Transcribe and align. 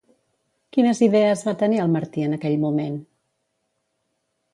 Quines 0.77 1.01
idees 1.07 1.43
va 1.49 1.53
tenir 1.63 1.81
el 1.83 1.91
Martí 1.97 2.23
en 2.29 2.33
aquell 2.39 2.57
moment? 2.65 2.97